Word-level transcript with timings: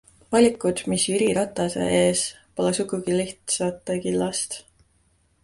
Valikud, 0.35 0.79
mis 0.93 1.03
Jüri 1.09 1.27
Ratase 1.37 1.85
ees, 1.99 2.23
pole 2.61 2.73
sugugi 2.79 3.19
lihtsate 3.21 4.01
killast. 4.09 4.59